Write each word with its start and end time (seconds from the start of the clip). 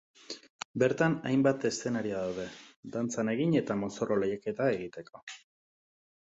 Bertan 0.83 1.17
hainbat 1.31 1.67
eszenario 1.69 2.21
daude, 2.21 2.45
dantzan 2.97 3.29
egin 3.35 3.53
eta 3.61 3.77
mozorro 3.83 4.19
lehiaketa 4.25 4.71
egiteko. 4.79 5.25